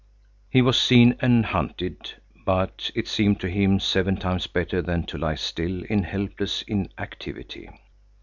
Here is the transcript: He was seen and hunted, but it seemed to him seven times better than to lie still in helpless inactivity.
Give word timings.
He 0.49 0.63
was 0.63 0.81
seen 0.81 1.15
and 1.19 1.45
hunted, 1.45 2.15
but 2.43 2.89
it 2.95 3.07
seemed 3.07 3.39
to 3.41 3.47
him 3.47 3.79
seven 3.79 4.15
times 4.17 4.47
better 4.47 4.81
than 4.81 5.03
to 5.03 5.17
lie 5.19 5.35
still 5.35 5.83
in 5.83 6.01
helpless 6.05 6.63
inactivity. 6.63 7.69